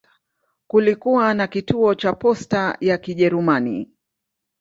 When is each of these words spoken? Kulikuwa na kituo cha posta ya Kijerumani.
Kulikuwa 0.67 1.33
na 1.33 1.47
kituo 1.47 1.95
cha 1.95 2.13
posta 2.13 2.77
ya 2.81 2.97
Kijerumani. 2.97 3.91